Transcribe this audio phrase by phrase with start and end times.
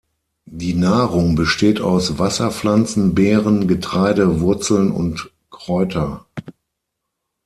[0.47, 6.25] Die Nahrung besteht aus Wasserpflanzen, Beeren, Getreide, Wurzeln und Kräuter.